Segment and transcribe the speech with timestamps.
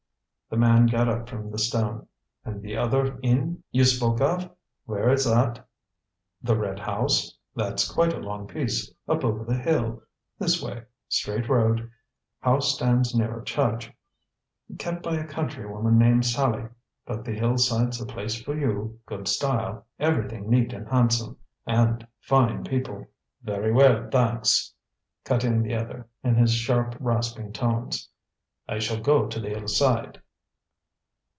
[0.49, 2.07] The man got up from the stone.
[2.43, 4.51] "And the other inn you spoke of
[4.83, 5.65] where is that?"
[6.41, 7.37] "The Red House?
[7.55, 10.03] That's quite a long piece up over the hill
[10.39, 10.83] this way.
[11.07, 11.89] Straight road;
[12.41, 13.93] house stands near a church;
[14.77, 16.67] kept by a country woman named Sallie.
[17.05, 21.37] But the Hillside's the place for you; good style, everything neat and handsome.
[21.65, 23.05] And fine people!"
[23.41, 24.73] "Very well, thanks,"
[25.23, 28.09] cut in the other, in his sharp, rasping tones.
[28.67, 30.21] "I shall go to the Hillside."